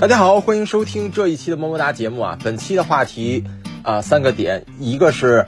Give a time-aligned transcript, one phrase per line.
[0.00, 2.38] 大家好，欢迎收听这一期的么么哒节目啊。
[2.44, 3.42] 本期的话题
[3.82, 5.46] 啊，三个点，一个是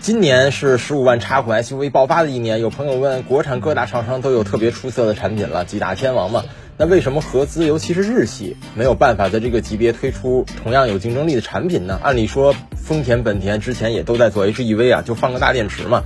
[0.00, 6.44] 今年是十五万插混 SUV 爆发的一年，有朋友问，国产各大厂商都有特别出色的产品了，几大天王嘛，
[6.78, 12.00] 那为什么合资，尤其是日系，没有办法在这个级别推出同样有竞争力的产品呢？
[12.02, 16.02] 按理说，丰田、本田之前也都在做 HEV 啊，就放个大电池嘛。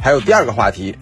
[0.00, 0.94] 还有第二个话题。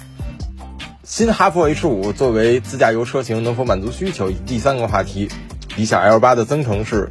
[1.04, 4.30] 新哈弗 H 五作为自驾游车型能否满足需求？
[4.30, 5.28] 第三个话题，
[5.76, 7.08] 理想 L 八的增程式，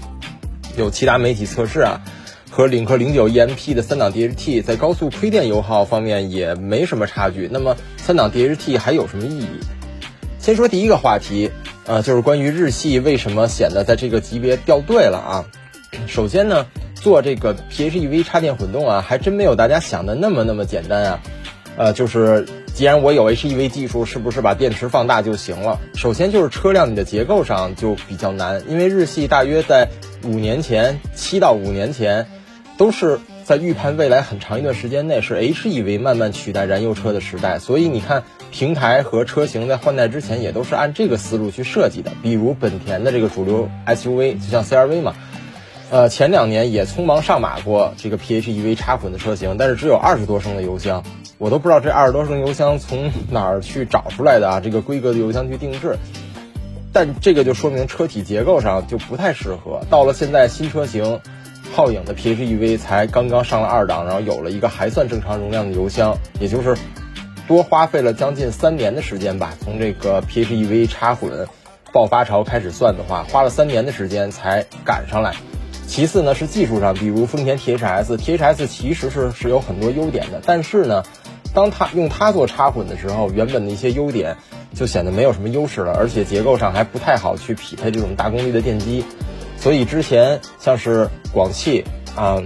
[0.78, 2.02] 有其他媒体测试啊，
[2.50, 7.50] 和领克零九 EMP 的三档 DHT 在高速亏电油耗方面也没什么差距。
[7.52, 9.48] 那么三档 DHT 还有什么意义？
[10.40, 11.52] 先说第一个话题，
[11.86, 15.46] 呃，就是关于日系为什么显得在这个级别掉队了啊？
[16.08, 21.20] 首先呢，做这个 PHEV 插电混动啊，还真没有大家想的那么那么简单啊，
[21.76, 22.48] 呃，就是。
[22.74, 25.80] 既然我有 HEV 技术，是不是把电池放大就行了？
[25.94, 29.90] 首先就是车辆你的结构上就比较难，因为日系大约在
[30.24, 32.28] 五年前，七到五年前，
[32.78, 42.12] 都是在预判未来很长一段时间内是 HEV 慢慢取代燃油车的时代，所以你看平台和车型在换代之前也都是按这个思路去设计的。
[42.24, 45.14] 比如本田的这个主流 SUV，就像 CRV 嘛，
[45.92, 51.04] 呃，前两年也匆忙上马过这个 PHEV 插混的车型，但是只有二十多升的油箱。
[51.38, 54.60] 我都不知道这二十多升油箱从哪儿去找出来的啊！
[54.62, 55.98] 这个规格的油箱去定制，
[56.94, 59.82] 但这个就说明车体结构上就不太适合。
[59.90, 61.20] 到了现在新车型，
[61.76, 66.78] 皓影的 PHEV 才刚刚上了二档，然后有了一个还算正常容量的油箱，也就是
[67.50, 69.56] 多花费了将近三年的时间吧。
[69.60, 71.50] 从这个 PHEV 插混
[71.92, 75.36] 爆发潮开始算的话，花了三年的时间才赶上来。
[75.92, 81.04] 其次呢是技术上，比如丰田 T H S，T H S 其实是是有很多优点的，但是呢。
[81.54, 84.38] 当它用它做插混的时候，原本的一些优点
[84.74, 89.04] 就显得没有什么优势了，而且结构上还不太好去匹配这种大功率的电机。
[89.58, 91.84] 所以之前像是广汽
[92.16, 92.42] 啊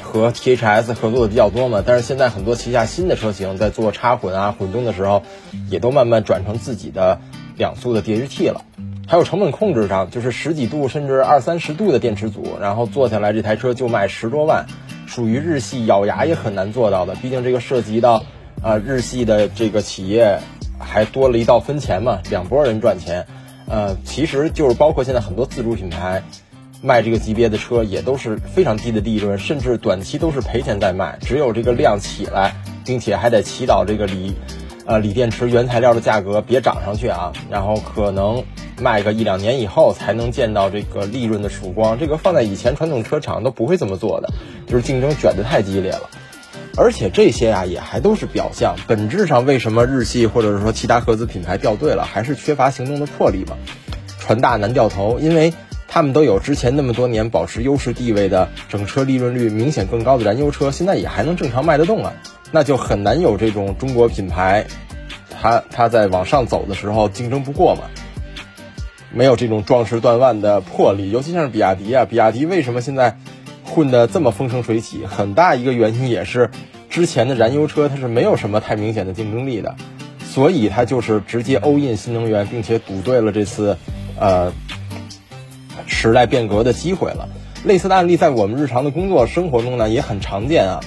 [0.00, 5.22] 和 T H S 合作的比较多嘛，但是现在很多旗下新的车型在做插混啊混动的时候，
[5.68, 7.20] 也都慢慢转成自己的
[7.58, 8.62] 两速的 D H T 了。
[9.08, 14.66] 还有成本控制上，就是十几度甚至二三十度的电池组，然后做下来这台车就卖十多万。
[15.06, 18.24] 属于日系咬牙也很难做到的，毕竟这个涉及到，
[18.60, 20.40] 啊，日系的这个企业
[20.80, 23.26] 还多了一道分钱嘛，两拨人赚钱，
[23.68, 26.24] 呃，其实就是包括现在很多自主品牌
[26.82, 34.34] 卖这个级别的车也都是非常低的利润，甚至短期都是赔钱在卖，只有这个量起来，并且还得祈祷这个锂，
[34.86, 38.44] 呃，锂电池原材料的价格别涨上去啊，然后可能。
[38.78, 44.28] 卖个一两年以后才能见到这个利润的曙光，这个放在以前传统车厂都不会这么做的，
[44.66, 46.10] 就是竞争卷得太激烈了。
[46.76, 53.56] 而且这些啊也还都是表象，本质上为什么日系或者是说其他合资品牌掉队了，还是缺乏行动的魄力嘛？
[54.20, 55.54] 船大难掉头，因为
[55.88, 62.12] 他们都有之前那么多年保持优势地位的整车利润率明显更高的燃油车，现在也还能正常卖得动啊，
[62.56, 64.64] 那就很难有这种中国品牌，
[65.28, 67.82] 它它在往上走的时候竞争不过嘛。
[69.12, 73.18] 没有这种壮士断腕的魄力，尤其像是比亚迪啊，比亚迪为什么现在
[73.62, 75.04] 混得这么风生水起？
[75.04, 76.48] 很大一个原因也是
[76.88, 79.74] 之前的燃油车它是没有什么太明显的竞争力的，
[80.24, 83.76] 所以它就是直接欧印新能源，并且赌对了这次
[84.18, 84.50] 呃
[85.84, 87.28] 时代变革的机会了。
[87.64, 90.80] 类似的案例在我们日常的工作生活中呢也很常见啊，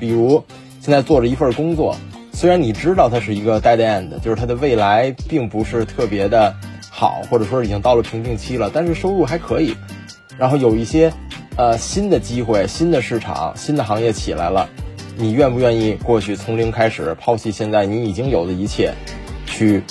[0.00, 0.42] 比如
[0.82, 1.94] 现在做着一份工作，
[2.32, 6.56] 虽然你知道它是一个 dead end，就是它的未来并不是特别的。
[6.90, 9.76] 好，或者说已经到了瓶颈期了，但是收入还可以，
[10.36, 11.12] 然后有一些
[11.54, 14.68] 呃新的机会、新的市场、新的行业起来了，
[15.16, 18.92] 你愿不愿意过去从零开始，抛弃现在你已经有的一切，
[19.46, 19.84] 去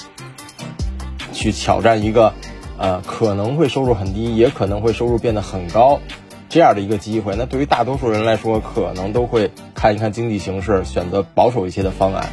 [1.32, 2.34] 去挑战一个
[2.78, 6.02] 呃可能会收入很低，也可能会收入变得很高
[6.50, 7.34] 这样的一个机会？
[7.38, 12.30] 那对于大多数人来说，可能都会看一看经济形势，选择保守一些的方案。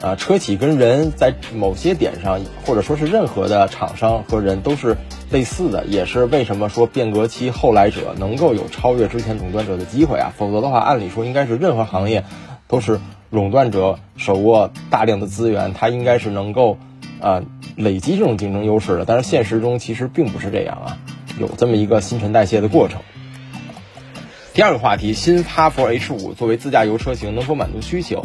[0.00, 4.96] 啊，车企跟人在某些点上，或者说是任何的厂商和人都是
[5.30, 10.32] 类似的，也是为什么说变革期后来者能够有超越之前垄断者的机会啊？
[10.36, 12.24] 否则的话，按理说应该是任何行业
[12.66, 12.98] 都是
[13.30, 16.78] 垄断者手握大量的资源，它应该是能够
[17.20, 17.42] 啊
[17.76, 19.04] 累积这种竞争优势的。
[19.04, 20.98] 但是现实中其实并不是这样啊，
[21.38, 23.02] 有这么一个新陈代谢的过程。
[24.58, 28.24] 第二个话题，新哈弗 H 五作为自驾游车型能否满足需求？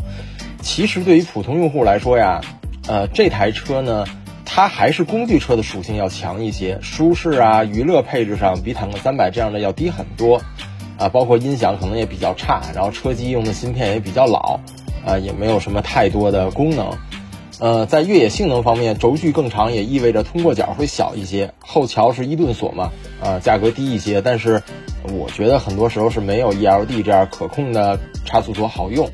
[0.64, 2.42] 其实对于普通用户来说呀，
[2.88, 4.08] 呃，这台车呢，
[4.44, 10.42] 它还是工具车的属性要强一些，舒适啊、娱乐配置上比坦克三百这样的要低很多，
[10.98, 14.60] 啊，包括音响可能也比较差，然后车机用的芯片也比较老，
[15.06, 16.98] 啊，也没有什么太多的功能，
[17.60, 21.54] 呃，在越野性能方面，轴距更长也意味着通过角会小一些。
[21.60, 22.92] 后桥是一顿锁嘛，
[23.22, 24.64] 啊，价格低一些，但是
[25.12, 29.10] 我觉得很多时候是没有 ELD 这样可控的差速锁好用。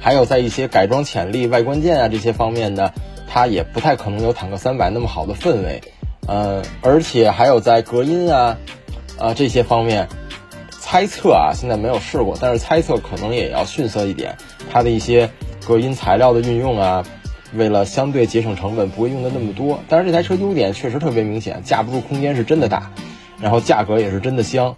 [0.00, 2.92] 还有在一些改装潜力、外观件啊这些方面的，
[3.28, 5.82] 它也不太可能有坦克三百那么好的氛围。
[6.26, 8.56] 呃，而且还有在隔音啊，
[9.18, 10.08] 啊这些方面，
[10.70, 14.36] 猜测啊，现在没有试过，但是猜测可能也要逊色一点。
[14.72, 15.30] 它的一些
[15.66, 17.04] 隔音材料的运用啊。
[17.54, 19.78] 为了相对节省成本，不会用的那么多。
[19.88, 22.90] 但是这台车优点确实特别明显，架不住空间是真的大，
[23.40, 24.76] 然后价格也是真的香。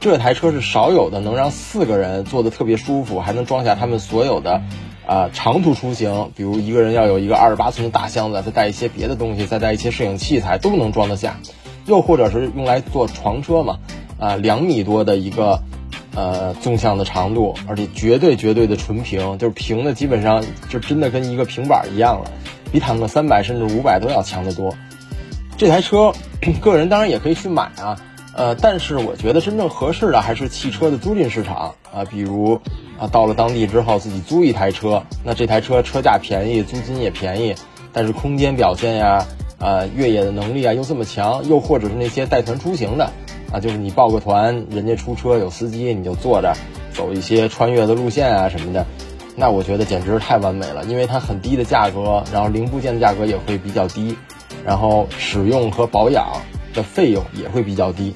[0.00, 4.62] 这台车是少有的能让四个人坐的特别舒服，还能装下他们所有的
[5.06, 11.38] 啊长途出行，比如一个人要有一个二十八寸的大箱子，再带一些别的东西，再带一些摄影器材都能装得下。
[11.86, 13.78] 又或者是用来做床车嘛，
[14.18, 15.60] 啊两米多的一个。
[16.14, 22.30] 呃，纵向的长度，而且绝对绝对的纯平，就是平的，基本上就真的跟一个平板一样了，
[22.72, 24.74] 比坦克三百甚至五百都要强得多。
[25.58, 26.14] 这台车，
[26.62, 28.00] 个人当然也可以去买啊，
[28.36, 32.60] 呃，但是我觉得真正合适的还是汽车的租赁市场啊，比如
[32.98, 37.54] 啊，到了当地之后自己租一台车，那这台车车价便宜，租金也便宜，
[37.94, 39.26] 但是空间表现呀，
[39.58, 43.10] 呃，越野的能力啊又这么强，又或者是那些带团出行的。
[43.52, 46.54] 啊，就是你报个团，人家出车有司机，你就坐着
[46.92, 48.84] 走一些穿越的路线啊什么的，
[49.36, 54.18] 那我觉得简直是太完美了，因为它很低的价格，然后零部件的价格也会比较低，
[54.64, 56.26] 然后使用和保养
[56.74, 58.12] 的费用也会比较低。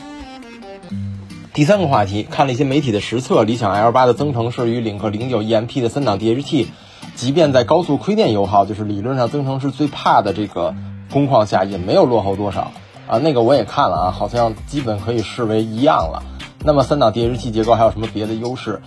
[1.60, 6.68] 第三个话题，看了一些媒体的实测，理想 L 八的增程式与领克零九 EMP 的三档 DHT，
[7.14, 10.74] 即便在高速亏电油耗，就是理论上增程式最怕的这个
[11.12, 12.72] 工况下，也没有落后多少。
[13.06, 16.22] 啊，那个我也看了啊，好像基本可以视为一样了。
[16.64, 18.80] 那么三档 DHT 结构还有什么别的优势？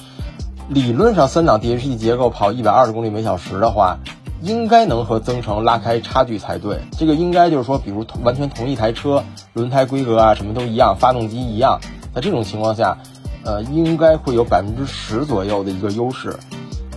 [0.68, 4.00] 理论上三档 DHT 结构跑一百二十公里每小时的话，
[4.42, 6.80] 应该能和增程拉开差距才对。
[6.98, 9.24] 这个应该就是说，比如完全同一台车，
[9.54, 11.80] 轮胎规格啊什么都一样，发动机一样，
[12.14, 12.98] 在这种情况下，
[13.44, 16.36] 呃，应该会有百分之十左右的一个优势。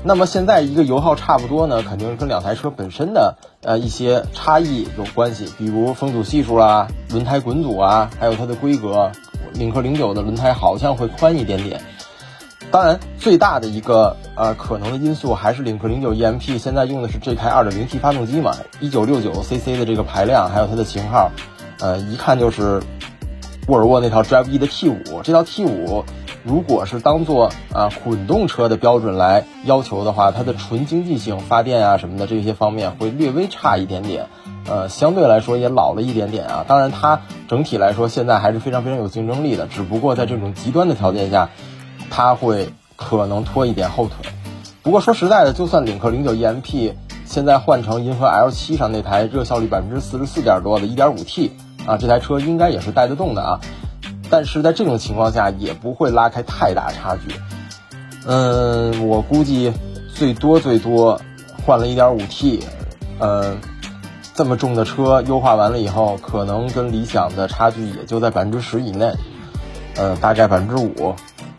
[0.04, 9.10] 那么现在一个油耗差不多呢，肯定是跟两台车本身的呃一些差异有关系，比如风阻系数啊、轮胎滚阻啊，还有它的规格。
[9.54, 11.80] 领克零九的轮胎好像会宽一点点。
[12.70, 21.30] 当然，最大的一个呃可能的因素还是领克零九 EMP 现在用的是这台 2.0T 发动机嘛，1969 cc 的这个排量，还有它的型号，
[21.80, 22.82] 呃，一看就是
[23.68, 26.04] 沃尔沃那套 Drive E 的 T5，这套 T5。
[26.44, 34.28] 如果是当做啊混动车的标准来要求的话，它的纯经济性、发电啊什么的这些方面会略微差一点点，
[34.68, 36.64] 呃，相对来说也老了一点点啊。
[36.68, 41.50] 当然，它整体来说现在还是非常非常有竞争力的，只不过在这种极端的条件下，
[42.08, 44.30] 它会可能拖一点后腿。
[44.84, 46.92] 不过说实在的，就算领克零九 EMP
[47.24, 51.50] 现在换成银河 L 七上那台热效率百分之四十四点多的 1.5T
[51.86, 53.60] 啊，这台车应该也是带得动的啊。
[54.28, 57.36] 但是在这种情况下也不会拉开太大差距，
[58.26, 59.72] 嗯，我估计
[60.12, 61.20] 最多最多
[61.64, 62.64] 换了一点五 T，
[63.20, 63.58] 嗯，
[64.34, 69.14] 这么重的车优化完了以后，可能跟理想的差距也就在百分之十以内，
[69.94, 71.14] 呃，大概百分之五、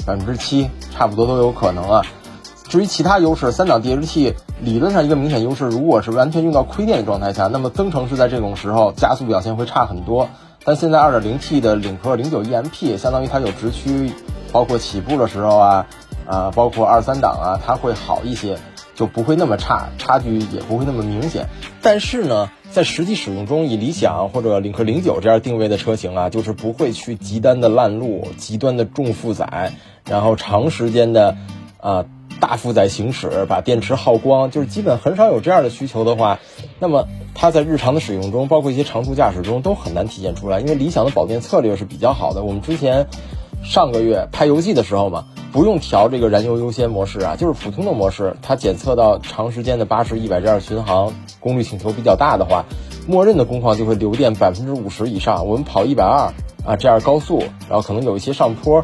[0.06, 2.02] 百分之七，差不多都有可能啊。
[2.68, 10.30] 至于其他优势，三档 DHT 理论上一个明显优势，如果是完全用到亏电的状态下，那么增程式在这种时候加速表现会差很多。
[10.64, 14.12] 但现在 2.0T 的领克零九 EMP 相当于它有直驱，
[14.52, 15.88] 包括起步的时候啊，
[16.26, 18.58] 啊，包括二三档啊，它会好一些，
[18.96, 21.48] 就不会那么差，差距也不会那么明显。
[21.82, 29.72] 但是呢，在实际使用中，以理想或者领克零九这样定位的车型啊，就是不会去极端的烂路、极端的重负载，
[30.10, 31.38] 然后长时间的
[31.88, 32.06] 啊。
[32.40, 36.38] 大负载行驶，把电池耗光，就是基本很少有这样的需求的话，
[36.78, 40.60] 那么它在日常的使用中，包括一些长途驾驶中，都很难体现出来。
[40.60, 42.44] 因为理想的保电策略是比较好的。
[42.44, 43.08] 我们之前
[43.64, 52.66] 上个月拍游记的时候嘛，不用调这个燃油优先模式啊，就是普通的模式，它检测到长时间的八十、一百这样巡航，功率请求比较大的话，
[53.08, 55.48] 默认的工况就会留电百分之五十以上。
[55.48, 56.32] 我们跑一百二
[56.64, 58.84] 啊，这样高速，然后可能有一些上坡。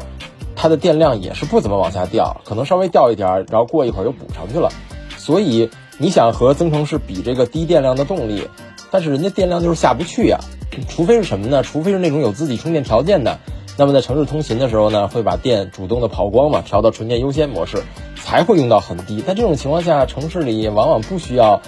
[0.64, 4.70] 它的电量也是不怎么往下掉，可能稍微掉一点儿，然后过一会儿又补上去了。
[5.18, 5.68] 所以
[5.98, 8.48] 你想和增程式比这个低电量的动力，
[8.90, 10.38] 但是人家电量就是下不去呀。
[10.88, 11.62] 除非是什么呢？
[11.62, 13.40] 除非是那种有自己充电条件的，
[13.76, 17.82] 那么在城市通勤的时候呢，会把电主动的跑光嘛，调到纯电优先模式，
[18.16, 19.20] 才会用到很低。
[19.20, 21.60] 在这种情况下，城市里往往不需要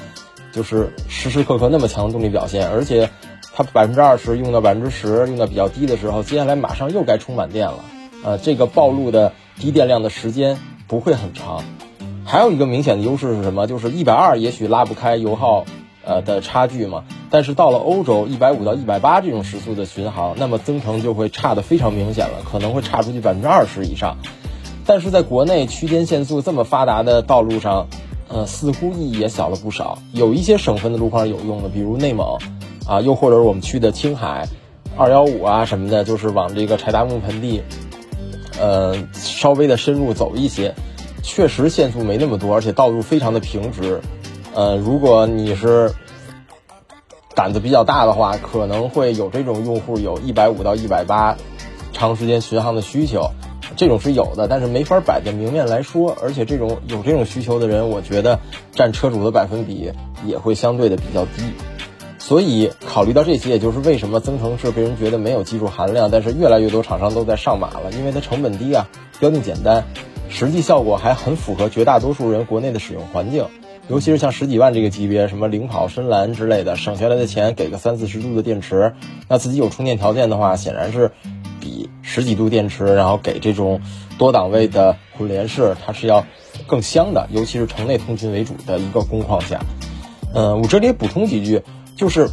[0.52, 3.10] 就是时时刻刻那么强的动力表现，而且
[3.54, 7.84] 它百分之二十用到百分之十，用到比较低的时候，接下来马上又该充满电了。
[8.26, 11.62] 呃，这个暴露的低电量的时间不会很长。
[12.24, 13.68] 还有一个明显的优势是什么？
[13.68, 15.64] 就是一百二也许拉不开油耗，
[16.04, 17.04] 呃的差距嘛。
[17.30, 24.16] 但是到了欧洲，一百五到一百八这种时速的巡航，那么增程就会差的非常明显了，可能会差出去百分之二十以上。
[24.84, 27.86] 但是在国内区间限速这么发达的道路上，
[28.26, 30.00] 呃，似乎意义也小了不少。
[30.12, 32.38] 有一些省份的路况有用的，比如内蒙，
[32.88, 34.48] 啊，又或者我们去的青海，
[34.96, 37.62] 二幺五啊什么的，就是往这个柴达木盆地，
[38.58, 40.74] 呃，稍微的深入走一些，
[41.22, 44.00] 确实限速没那么多，而且道路非常的平直。
[44.54, 45.92] 呃，如果你是
[47.34, 51.36] 胆子比较大的话，可能会有这种用户有一百五到一百八
[51.92, 53.30] 长时间巡航的需求。
[53.76, 58.38] 这种是有的，但是没法摆在明面来说，而且这种有这种需求的人，我觉得
[58.72, 59.92] 占车主的百分比
[60.24, 61.42] 也会相对的比较低。
[62.26, 68.88] 所以考虑到这些，也就是为什么增程式被人觉得没有技术含量，但是越来越多厂商都在上马了，因为它成本低啊，
[69.20, 69.84] 标定简单，
[70.28, 73.46] 实际效果还很符合绝大多数人国内的使用环境，
[73.86, 78.94] 尤其是像十几万这个级别，什么领跑、深蓝之类的，省下来的钱给个三四十度的电池，
[79.28, 81.12] 那自己有充电条件的话，显然是
[81.60, 81.88] 比。
[82.02, 83.80] 十几度电池，然后给这种
[84.16, 86.24] 多档位的混联式，它是要
[86.66, 89.60] 更香的，尤其是城内通勤为主的一个工况下。
[90.32, 91.62] 嗯，我这里补充几句，
[91.96, 92.28] 就是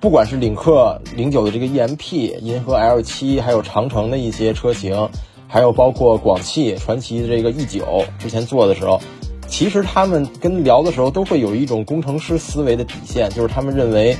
[0.00, 5.10] 不管是领克零九的这个 EMP、银河 L 七，还有长城的一些车型，
[5.46, 9.00] 还有包括广汽传祺的这个 E 九，之前做的时候，
[9.46, 14.16] 其实他们跟聊的时候都会有一种工程师思维的底线，就是他们认为。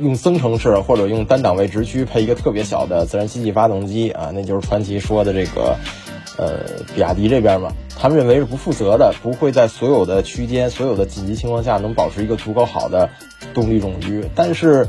[0.00, 5.76] 用增程式或者用单档位直驱配一个特别小的自然吸气发动机啊，那就是传祺说的这个，
[6.38, 6.60] 呃，
[6.94, 13.10] 比亚迪这边嘛，他们认为是不负责的，不会在所有的区间、所有的紧急情况下能保持一个足够好的
[13.52, 14.24] 动力冗余。
[14.34, 14.88] 但是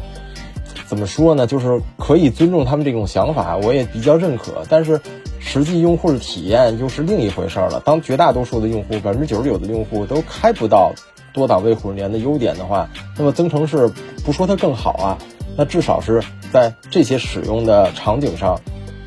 [0.88, 4.64] 怎么说呢，就是可以尊重他们这种想法，我也比较认可。
[4.70, 5.00] 但是
[5.40, 7.82] 实际用户的体验又是另一回事儿了。
[7.86, 10.94] 当绝大多数的用户，百分之九十九的用户都开不到。
[11.34, 13.92] 多档位混联的优点的话，那么增程式
[14.24, 15.18] 不说它更好啊，
[15.58, 18.62] 那至少是在这些使用的场景上，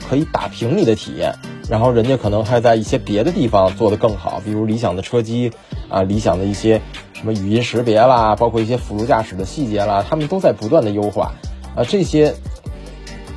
[0.08, 1.36] 可以打平你的体验。
[1.70, 5.52] 然后人家可能还在一些别的地方做得更好，比如理想的车机
[5.88, 6.80] 啊，理想的一些
[7.12, 11.32] 什么语音识别啦，包括一些辅助驾驶的细节啦，他们都在不断的优化
[11.74, 12.34] 啊，这些。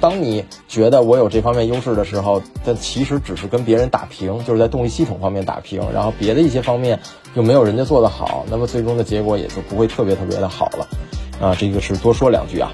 [0.01, 7.01] 当你觉得我有这方面优势的时候，但其实只是跟别人打平，就是在动力系统方面打平，然后别的一些方面
[7.33, 10.87] 又没有人家做得好，那么最终的结果也就不会特别特别的好了。
[11.41, 12.71] 啊，这个是多说两句啊。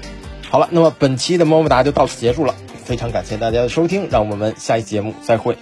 [0.48, 2.54] 好了，那么本期的么么哒就到此结束了，
[2.84, 5.58] 非常感谢大家的收听，让我们下期节目再会。